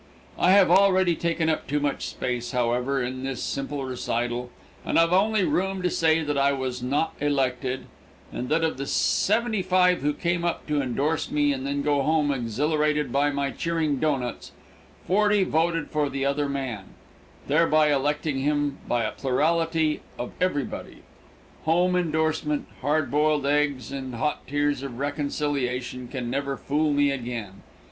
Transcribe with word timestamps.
I 0.39 0.53
have 0.53 0.71
already 0.71 1.15
taken 1.15 1.47
up 1.47 1.67
too 1.67 1.79
much 1.79 2.07
space, 2.07 2.53
however, 2.53 3.03
in 3.03 3.23
this 3.23 3.43
simple 3.43 3.85
recital, 3.85 4.49
and 4.83 4.97
I 4.97 5.01
have 5.01 5.13
only 5.13 5.43
room 5.43 5.83
to 5.83 5.91
say 5.91 6.23
that 6.23 6.39
I 6.39 6.53
was 6.53 6.81
not 6.81 7.13
elected, 7.21 7.85
and 8.33 8.49
that 8.49 8.63
of 8.63 8.77
the 8.77 8.87
seventy 8.87 9.61
five 9.61 10.01
who 10.01 10.13
came 10.15 10.43
up 10.43 10.65
to 10.65 10.81
indorse 10.81 11.29
me 11.29 11.53
and 11.53 11.67
then 11.67 11.83
go 11.83 12.01
home 12.01 12.31
exhilarated 12.31 13.11
by 13.11 13.29
my 13.29 13.51
cheering 13.51 13.97
doughnuts, 13.99 14.53
forty 15.05 15.43
voted 15.43 15.91
for 15.91 16.09
the 16.09 16.25
other 16.25 16.49
man, 16.49 16.95
thereby 17.45 17.93
electing 17.93 18.39
him 18.39 18.79
by 18.87 19.03
a 19.03 19.11
plurality 19.11 20.01
of 20.17 20.31
everybody. 20.41 21.03
Home 21.65 21.95
indorsement, 21.95 22.65
hard 22.81 23.11
boiled 23.11 23.45
eggs 23.45 23.91
and 23.91 24.15
hot 24.15 24.47
tears 24.47 24.81
of 24.81 24.97
reconciliation 24.97 26.07
can 26.07 26.31
never 26.31 26.57
fool 26.57 26.91
me 26.91 27.11
again. 27.11 27.61